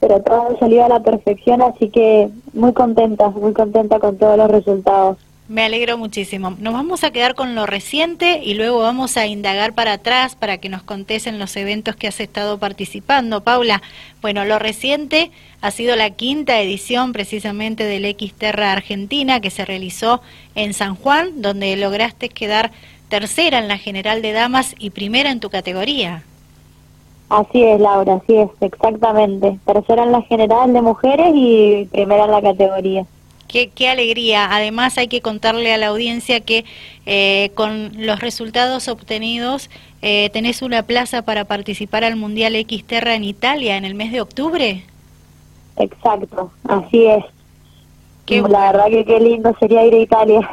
[0.00, 4.50] pero todo salió a la perfección, así que muy contenta, muy contenta con todos los
[4.50, 5.18] resultados.
[5.48, 6.56] Me alegro muchísimo.
[6.58, 10.58] Nos vamos a quedar con lo reciente y luego vamos a indagar para atrás para
[10.58, 13.44] que nos contes en los eventos que has estado participando.
[13.44, 13.80] Paula,
[14.20, 19.64] bueno, lo reciente ha sido la quinta edición precisamente del X Terra Argentina que se
[19.64, 20.20] realizó
[20.56, 22.72] en San Juan, donde lograste quedar
[23.08, 26.24] tercera en la general de damas y primera en tu categoría.
[27.28, 29.58] Así es, Laura, así es, exactamente.
[29.64, 33.04] Tercera en la general de mujeres y primera en la categoría.
[33.48, 34.48] Qué, qué, alegría.
[34.54, 36.64] Además hay que contarle a la audiencia que
[37.04, 39.70] eh, con los resultados obtenidos
[40.02, 44.12] eh, tenés una plaza para participar al Mundial X Terra en Italia en el mes
[44.12, 44.84] de octubre.
[45.76, 47.24] Exacto, así es.
[48.28, 50.50] La verdad que qué lindo sería ir a Italia.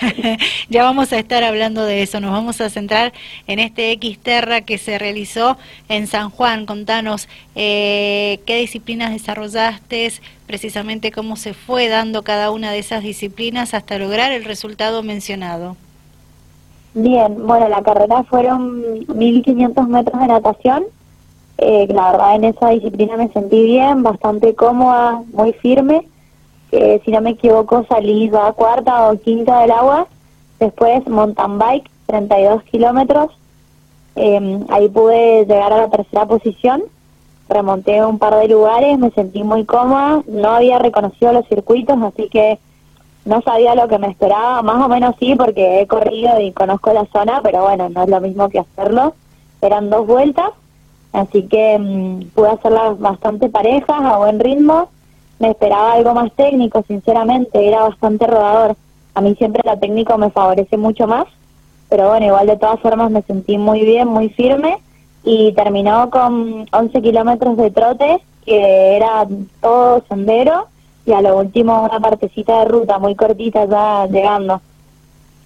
[0.68, 2.20] ya vamos a estar hablando de eso.
[2.20, 3.12] Nos vamos a centrar
[3.46, 5.56] en este X Terra que se realizó
[5.88, 6.66] en San Juan.
[6.66, 10.12] Contanos eh, qué disciplinas desarrollaste,
[10.46, 15.76] precisamente cómo se fue dando cada una de esas disciplinas hasta lograr el resultado mencionado.
[16.94, 18.82] Bien, bueno, la carrera fueron
[19.16, 20.84] 1500 metros de natación.
[21.58, 26.06] Eh, la verdad en esa disciplina me sentí bien, bastante cómoda, muy firme
[26.70, 30.06] si no me equivoco, salí a cuarta o quinta del agua.
[30.58, 33.30] Después mountain bike, 32 kilómetros.
[34.16, 36.82] Eh, ahí pude llegar a la tercera posición.
[37.48, 40.22] Remonté un par de lugares, me sentí muy cómoda.
[40.28, 42.58] No había reconocido los circuitos, así que
[43.24, 44.62] no sabía lo que me esperaba.
[44.62, 48.08] Más o menos sí, porque he corrido y conozco la zona, pero bueno, no es
[48.08, 49.14] lo mismo que hacerlo.
[49.60, 50.50] Eran dos vueltas,
[51.12, 54.88] así que mm, pude hacerlas bastante parejas, a buen ritmo
[55.40, 58.76] me esperaba algo más técnico, sinceramente, era bastante rodador.
[59.14, 61.26] A mí siempre la técnico me favorece mucho más,
[61.88, 64.78] pero bueno, igual de todas formas me sentí muy bien, muy firme
[65.24, 69.26] y terminó con 11 kilómetros de trote, que era
[69.62, 70.68] todo sendero
[71.06, 74.60] y a lo último una partecita de ruta muy cortita ya llegando.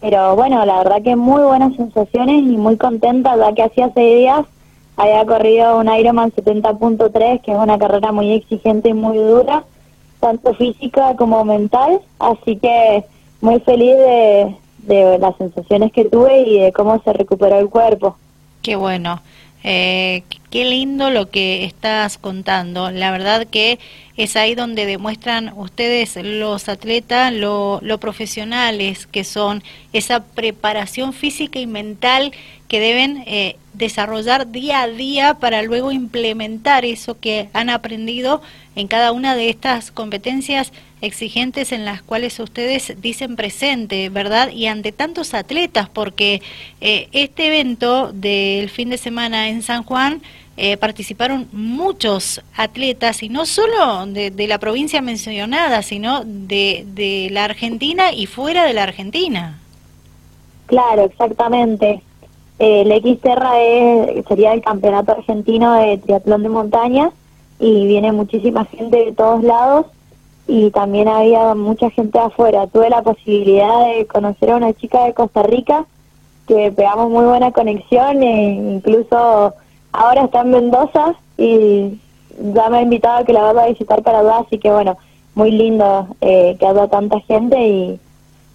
[0.00, 4.18] Pero bueno, la verdad que muy buenas sensaciones y muy contenta ya que hacía seis
[4.20, 4.46] días
[4.96, 9.64] había corrido un Ironman 70.3, que es una carrera muy exigente y muy dura
[10.22, 13.04] tanto física como mental, así que
[13.40, 18.16] muy feliz de, de las sensaciones que tuve y de cómo se recuperó el cuerpo.
[18.62, 19.20] Qué bueno.
[19.64, 22.90] Eh, qué lindo lo que estás contando.
[22.90, 23.78] La verdad que
[24.16, 29.62] es ahí donde demuestran ustedes, los atletas, lo, lo, profesionales que son,
[29.92, 32.32] esa preparación física y mental
[32.72, 38.40] que deben eh, desarrollar día a día para luego implementar eso que han aprendido
[38.76, 40.72] en cada una de estas competencias
[41.02, 44.48] exigentes en las cuales ustedes dicen presente, ¿verdad?
[44.48, 46.40] Y ante tantos atletas, porque
[46.80, 50.22] eh, este evento del fin de semana en San Juan
[50.56, 57.44] eh, participaron muchos atletas, y no solo de, la provincia mencionada, sino de, de, la
[57.44, 59.58] Argentina y fuera de la Argentina.
[60.68, 62.00] Claro, exactamente.
[62.62, 63.54] El X Terra
[64.28, 67.10] sería el campeonato argentino de triatlón de montaña
[67.58, 69.86] y viene muchísima gente de todos lados
[70.46, 72.68] y también había mucha gente afuera.
[72.68, 75.86] Tuve la posibilidad de conocer a una chica de Costa Rica
[76.46, 79.54] que pegamos muy buena conexión, e incluso
[79.92, 81.98] ahora está en Mendoza y
[82.54, 84.96] ya me ha invitado a que la vaya a visitar para allá, así que bueno,
[85.34, 88.00] muy lindo eh, que haya tanta gente y,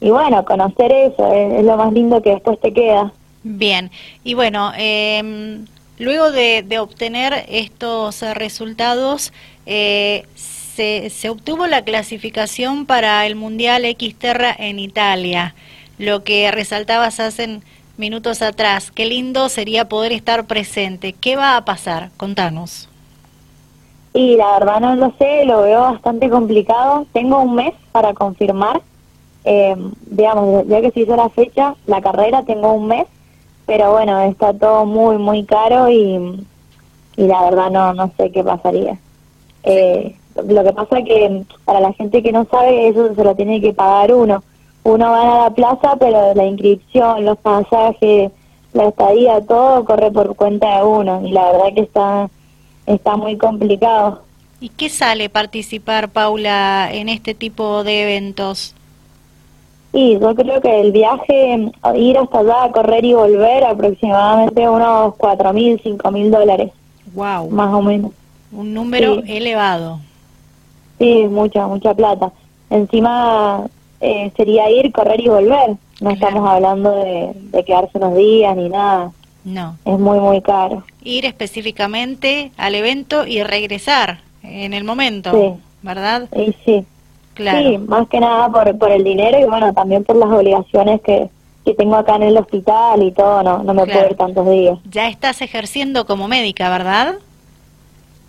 [0.00, 3.12] y bueno, conocer eso es, lo más lindo que después te queda.
[3.42, 3.90] Bien,
[4.22, 5.64] y bueno, eh,
[6.00, 9.34] Luego de, obtener estos resultados,
[9.66, 15.54] eh, se, se, obtuvo la clasificación para el Mundial Xterra en Italia,
[15.98, 17.60] lo que resaltabas hace
[17.98, 18.90] minutos atrás.
[18.90, 21.12] Qué lindo sería poder estar presente.
[21.12, 22.08] ¿Qué va a pasar?
[22.16, 22.88] Contanos.
[24.14, 27.06] Y la verdad no lo sé, lo veo bastante complicado.
[27.12, 28.80] Tengo un mes para confirmar.
[29.44, 29.76] Eh,
[30.06, 33.06] digamos, ya que se hizo la fecha, la carrera, tengo un mes
[33.70, 36.44] pero bueno, está todo muy, muy caro y,
[37.16, 38.98] y la verdad no, no sé qué pasaría.
[39.62, 43.60] Eh, lo que pasa que para la gente que no sabe, eso se lo tiene
[43.60, 44.42] que pagar uno.
[44.82, 48.32] Uno va a la plaza, pero la inscripción, los pasajes,
[48.72, 52.28] la estadía, todo corre por cuenta de uno y la verdad que está,
[52.86, 54.22] está muy complicado.
[54.58, 58.74] ¿Y qué sale participar, Paula, en este tipo de eventos?
[59.92, 65.52] Y yo creo que el viaje, ir hasta allá, correr y volver, aproximadamente unos cuatro
[65.52, 66.70] mil, cinco mil dólares.
[67.12, 67.50] Wow.
[67.50, 68.12] Más o menos.
[68.52, 70.00] Un número elevado.
[70.98, 72.30] Sí, mucha, mucha plata.
[72.68, 73.66] Encima
[74.00, 75.76] eh, sería ir, correr y volver.
[76.00, 79.10] No estamos hablando de, de quedarse unos días ni nada.
[79.44, 79.76] No.
[79.84, 80.84] Es muy, muy caro.
[81.02, 86.28] Ir específicamente al evento y regresar en el momento, ¿verdad?
[86.34, 86.86] Sí, sí.
[87.34, 87.58] Claro.
[87.58, 91.28] Sí, más que nada por, por el dinero y bueno, también por las obligaciones que,
[91.64, 94.78] que tengo acá en el hospital y todo, no, no me puedo ir tantos días.
[94.90, 97.14] Ya estás ejerciendo como médica, ¿verdad?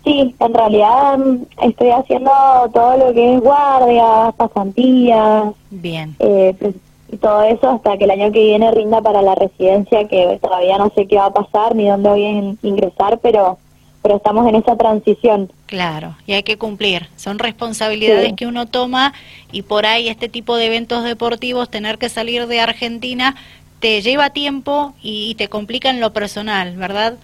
[0.04, 2.30] Sí, en realidad mm, estoy haciendo
[2.72, 5.54] todo lo que es guardia, pasantías.
[5.70, 6.16] Bien.
[6.18, 6.74] Eh, pues,
[7.10, 10.78] y todo eso hasta que el año que viene rinda para la residencia, que todavía
[10.78, 13.58] no sé qué va a pasar ni dónde voy a ingresar, pero
[14.02, 15.50] pero estamos en esa transición.
[15.66, 17.08] Claro, y hay que cumplir.
[17.16, 19.14] Son responsabilidades que uno toma
[19.52, 23.36] y por ahí este tipo de eventos deportivos, tener que salir de Argentina,
[23.78, 27.14] te lleva tiempo y te complica en lo personal, ¿verdad?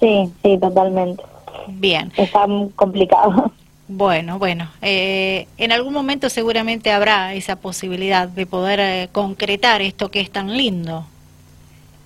[0.00, 1.22] Sí, sí, totalmente.
[1.68, 2.12] Bien.
[2.16, 2.46] Está
[2.76, 3.50] complicado.
[3.88, 10.10] Bueno, bueno, eh, en algún momento seguramente habrá esa posibilidad de poder eh, concretar esto
[10.10, 11.06] que es tan lindo.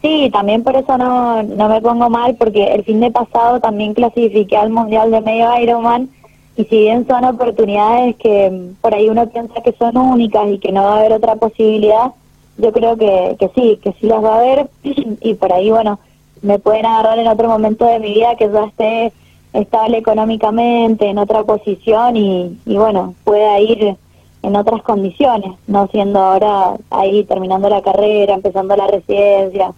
[0.03, 3.93] Sí, también por eso no, no me pongo mal, porque el fin de pasado también
[3.93, 6.09] clasifiqué al Mundial de Medio Ironman,
[6.57, 10.59] y si bien son oportunidades que mm, por ahí uno piensa que son únicas y
[10.59, 12.13] que no va a haber otra posibilidad,
[12.57, 14.71] yo creo que, que sí, que sí las va a haber,
[15.21, 15.99] y por ahí, bueno,
[16.43, 19.13] me pueden agarrar en otro momento de mi vida que ya esté
[19.53, 23.97] estable económicamente, en otra posición y, y bueno, pueda ir
[24.43, 29.73] en otras condiciones, no siendo ahora ahí terminando la carrera, empezando la residencia.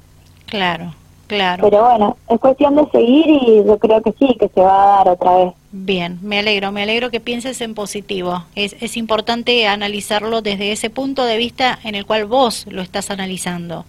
[0.53, 0.93] Claro,
[1.29, 1.63] claro.
[1.65, 4.97] Pero bueno, es cuestión de seguir y yo creo que sí, que se va a
[4.99, 5.55] dar otra vez.
[5.71, 8.45] Bien, me alegro, me alegro que pienses en positivo.
[8.55, 13.11] Es, es importante analizarlo desde ese punto de vista en el cual vos lo estás
[13.11, 13.87] analizando.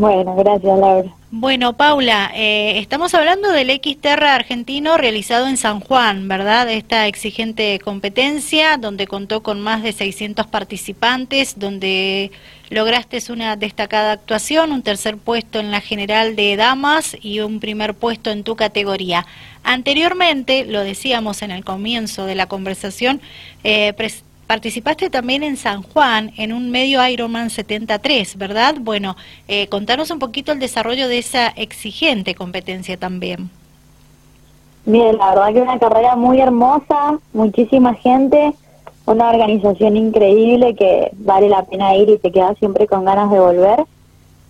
[0.00, 1.10] Bueno, gracias Laura.
[1.30, 6.70] Bueno, Paula, eh, estamos hablando del Xterra argentino realizado en San Juan, ¿verdad?
[6.70, 12.32] Esta exigente competencia donde contó con más de 600 participantes, donde
[12.70, 17.92] lograste una destacada actuación, un tercer puesto en la general de damas y un primer
[17.92, 19.26] puesto en tu categoría.
[19.64, 23.20] Anteriormente, lo decíamos en el comienzo de la conversación,
[23.64, 23.92] eh,
[24.50, 28.74] Participaste también en San Juan en un medio Ironman 73, ¿verdad?
[28.80, 29.14] Bueno,
[29.46, 33.48] eh, contanos un poquito el desarrollo de esa exigente competencia también.
[34.86, 38.52] Bien, la verdad que una carrera muy hermosa, muchísima gente,
[39.06, 43.38] una organización increíble que vale la pena ir y te quedas siempre con ganas de
[43.38, 43.84] volver.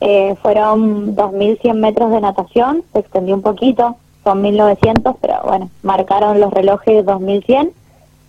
[0.01, 6.41] Eh, fueron 2.100 metros de natación, se extendió un poquito, son 1.900, pero bueno, marcaron
[6.41, 7.73] los relojes 2.100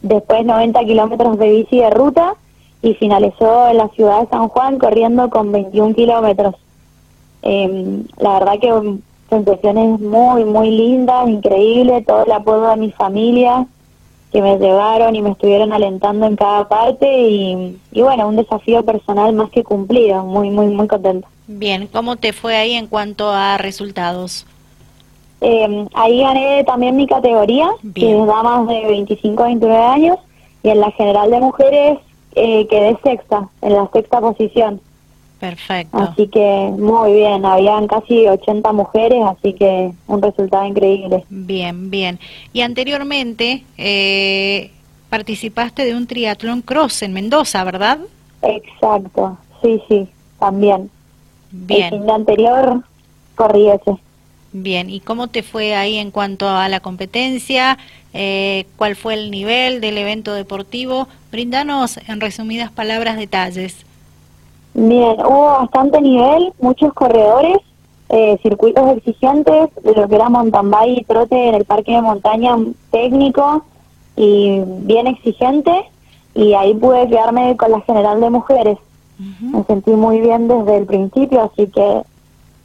[0.01, 2.35] después 90 kilómetros de bici de ruta
[2.81, 6.55] y finalizó en la ciudad de San Juan corriendo con 21 kilómetros.
[7.43, 8.99] Eh, la verdad que
[9.29, 13.65] sensaciones muy, muy lindas, increíble, todo el apoyo de mi familia
[14.31, 18.83] que me llevaron y me estuvieron alentando en cada parte y, y bueno, un desafío
[18.83, 21.27] personal más que cumplido, muy, muy, muy contento.
[21.47, 24.45] Bien, ¿cómo te fue ahí en cuanto a resultados?
[25.41, 30.17] Eh, ahí gané también mi categoría, que es damas de 25 a 29 años,
[30.61, 31.97] y en la general de mujeres
[32.35, 34.79] eh, quedé sexta, en la sexta posición.
[35.39, 35.97] Perfecto.
[35.97, 41.25] Así que muy bien, habían casi 80 mujeres, así que un resultado increíble.
[41.29, 42.19] Bien, bien.
[42.53, 44.69] Y anteriormente eh,
[45.09, 47.97] participaste de un triatlón cross en Mendoza, ¿verdad?
[48.43, 50.07] Exacto, sí, sí,
[50.37, 50.91] también.
[51.49, 51.85] Bien.
[51.85, 52.83] El fin de anterior
[53.33, 53.97] corrí ese.
[54.53, 57.77] Bien, ¿y cómo te fue ahí en cuanto a la competencia?
[58.13, 61.07] Eh, ¿Cuál fue el nivel del evento deportivo?
[61.31, 63.85] Brindanos en resumidas palabras detalles.
[64.73, 67.57] Bien, hubo bastante nivel, muchos corredores,
[68.09, 72.01] eh, circuitos exigentes, de lo que era mountain bike y trote en el parque de
[72.01, 72.57] montaña
[72.91, 73.63] técnico
[74.17, 75.71] y bien exigente
[76.35, 78.77] y ahí pude quedarme con la general de mujeres.
[79.39, 82.01] Me sentí muy bien desde el principio, así que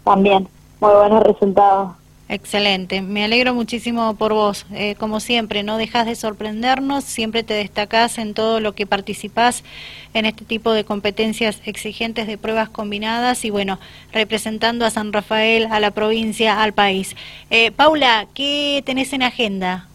[0.04, 0.48] también
[0.80, 1.92] muy buenos resultados.
[2.28, 4.66] Excelente, me alegro muchísimo por vos.
[4.74, 9.62] Eh, como siempre, no dejas de sorprendernos, siempre te destacás en todo lo que participás
[10.12, 13.78] en este tipo de competencias exigentes de pruebas combinadas y bueno,
[14.12, 17.14] representando a San Rafael, a la provincia, al país.
[17.50, 19.86] Eh, Paula, ¿qué tenés en agenda?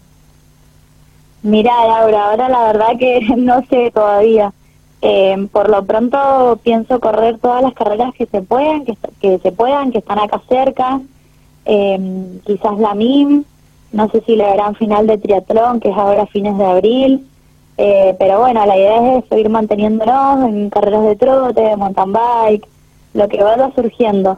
[1.44, 4.54] Mira, Laura, ahora la verdad que no sé todavía.
[5.01, 9.51] Eh, por lo pronto pienso correr todas las carreras que se puedan, que, que se
[9.51, 11.01] puedan, que están acá cerca.
[11.65, 13.43] Eh, quizás la MIM,
[13.91, 17.27] no sé si le gran final de triatlón, que es ahora fines de abril.
[17.77, 22.67] Eh, pero bueno, la idea es seguir manteniéndonos en carreras de trote, de mountain bike,
[23.13, 24.38] lo que vaya surgiendo.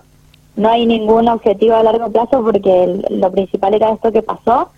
[0.55, 4.69] No hay ningún objetivo a largo plazo porque lo principal era esto que pasó,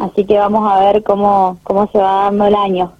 [0.00, 2.92] así que vamos a ver cómo, cómo se va dando el año.